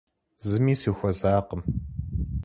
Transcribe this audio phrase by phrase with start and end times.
[0.47, 1.61] Зыми сыхуэзакъым.